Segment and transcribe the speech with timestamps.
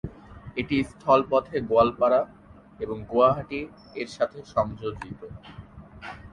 [0.57, 2.21] এটি স্থলপথে গোয়ালপাড়া
[2.79, 5.21] এবং গুয়াহাটি-এর সাথে সংযোজিত।